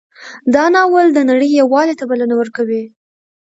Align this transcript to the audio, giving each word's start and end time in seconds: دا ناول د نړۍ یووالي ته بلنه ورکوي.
دا 0.53 0.65
ناول 0.75 1.07
د 1.13 1.19
نړۍ 1.29 1.49
یووالي 1.61 1.95
ته 1.99 2.03
بلنه 2.11 2.33
ورکوي. 2.37 2.83